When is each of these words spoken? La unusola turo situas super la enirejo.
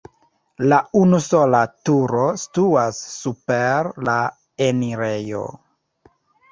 La 0.71 0.79
unusola 1.01 1.59
turo 1.89 2.23
situas 2.45 3.05
super 3.19 3.93
la 4.09 4.19
enirejo. 4.71 5.49